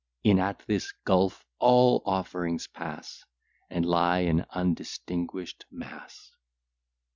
[0.23, 3.23] In at this gulf all offerings pass
[3.69, 6.31] And lie an undistinguish'd mass.